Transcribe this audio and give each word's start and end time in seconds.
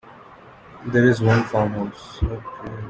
There 0.87 1.07
is 1.07 1.21
one 1.21 1.43
farmhouse. 1.43 2.23